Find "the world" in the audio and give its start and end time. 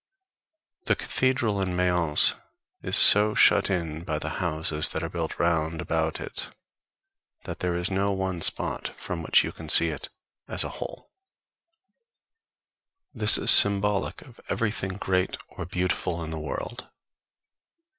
16.31-16.87